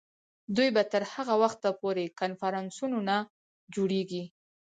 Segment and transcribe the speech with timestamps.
[0.55, 3.15] دوی به تر هغه وخته پورې کنفرانسونه
[3.75, 4.23] جوړوي.